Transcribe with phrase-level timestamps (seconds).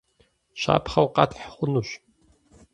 [0.61, 1.89] Щапхъэу къэтхь хъунущ.